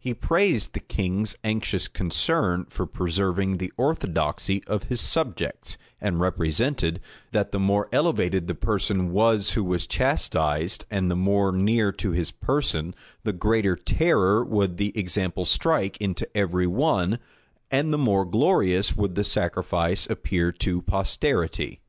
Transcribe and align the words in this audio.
He 0.00 0.12
praised 0.12 0.72
the 0.72 0.80
king's 0.80 1.36
anxious 1.44 1.86
concern 1.86 2.64
for 2.68 2.84
preserving 2.84 3.58
the 3.58 3.72
orthodoxy 3.76 4.64
of 4.66 4.88
his 4.88 5.00
subjects; 5.00 5.78
and 6.00 6.18
represented, 6.18 6.98
that 7.30 7.52
the 7.52 7.60
more 7.60 7.88
elevated 7.92 8.48
the 8.48 8.56
person 8.56 9.12
was 9.12 9.52
who 9.52 9.62
was 9.62 9.86
chastised, 9.86 10.84
and 10.90 11.08
the 11.08 11.14
more 11.14 11.52
near 11.52 11.92
to 11.92 12.10
his 12.10 12.32
person, 12.32 12.92
the 13.22 13.32
greater 13.32 13.76
terror 13.76 14.44
would 14.44 14.78
the 14.78 14.90
example 14.98 15.44
strike 15.46 15.96
into 15.98 16.28
every 16.36 16.66
one, 16.66 17.20
and 17.70 17.92
the 17.92 17.98
more 17.98 18.24
glorious 18.24 18.96
would 18.96 19.14
the 19.14 19.22
sacrifice 19.22 20.10
appear 20.10 20.50
to 20.50 20.82
posterity. 20.82 21.76